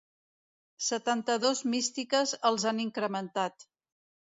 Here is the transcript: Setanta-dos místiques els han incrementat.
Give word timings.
Setanta-dos 0.85 1.63
místiques 1.75 2.37
els 2.53 2.69
han 2.73 2.85
incrementat. 2.91 3.73